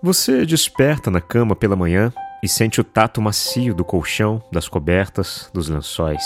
[0.00, 5.50] Você desperta na cama pela manhã e sente o tato macio do colchão, das cobertas,
[5.52, 6.22] dos lençóis.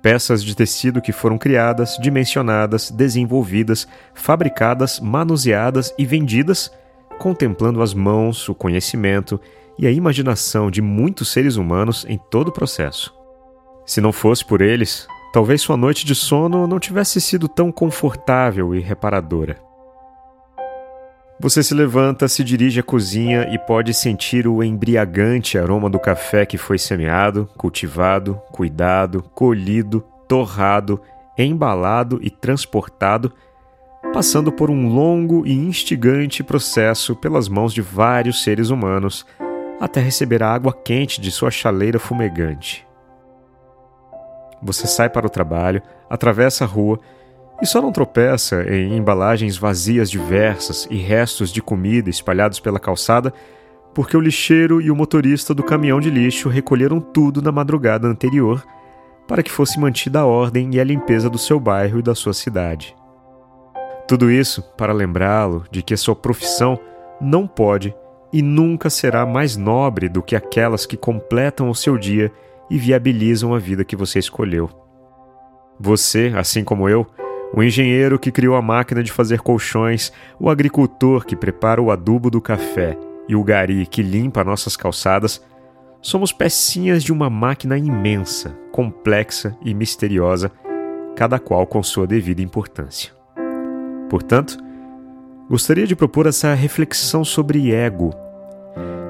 [0.00, 6.70] Peças de tecido que foram criadas, dimensionadas, desenvolvidas, fabricadas, manuseadas e vendidas,
[7.18, 9.40] contemplando as mãos, o conhecimento
[9.76, 13.12] e a imaginação de muitos seres humanos em todo o processo.
[13.84, 18.72] Se não fosse por eles, talvez sua noite de sono não tivesse sido tão confortável
[18.72, 19.67] e reparadora.
[21.40, 26.44] Você se levanta, se dirige à cozinha e pode sentir o embriagante aroma do café
[26.44, 31.00] que foi semeado, cultivado, cuidado, colhido, torrado,
[31.38, 33.32] embalado e transportado,
[34.12, 39.24] passando por um longo e instigante processo pelas mãos de vários seres humanos
[39.80, 42.84] até receber a água quente de sua chaleira fumegante.
[44.60, 45.80] Você sai para o trabalho,
[46.10, 46.98] atravessa a rua
[47.60, 53.32] e só não tropeça em embalagens vazias diversas e restos de comida espalhados pela calçada
[53.94, 58.64] porque o lixeiro e o motorista do caminhão de lixo recolheram tudo na madrugada anterior
[59.26, 62.32] para que fosse mantida a ordem e a limpeza do seu bairro e da sua
[62.32, 62.94] cidade.
[64.06, 66.78] Tudo isso para lembrá-lo de que a sua profissão
[67.20, 67.94] não pode
[68.32, 72.30] e nunca será mais nobre do que aquelas que completam o seu dia
[72.70, 74.70] e viabilizam a vida que você escolheu.
[75.80, 77.06] Você, assim como eu,
[77.52, 82.30] o engenheiro que criou a máquina de fazer colchões, o agricultor que prepara o adubo
[82.30, 82.96] do café
[83.28, 85.42] e o gari que limpa nossas calçadas,
[86.00, 90.50] somos pecinhas de uma máquina imensa, complexa e misteriosa,
[91.16, 93.12] cada qual com sua devida importância.
[94.08, 94.56] Portanto,
[95.48, 98.14] gostaria de propor essa reflexão sobre ego,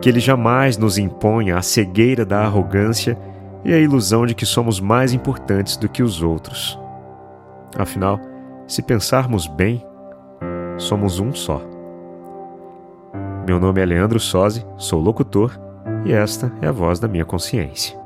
[0.01, 3.19] que ele jamais nos imponha a cegueira da arrogância
[3.65, 6.79] e a ilusão de que somos mais importantes do que os outros.
[7.77, 8.21] Afinal,
[8.67, 9.85] se pensarmos bem,
[10.79, 11.61] somos um só.
[13.47, 15.59] Meu nome é Leandro Sozzi, sou locutor
[16.05, 17.99] e esta é a voz da minha consciência.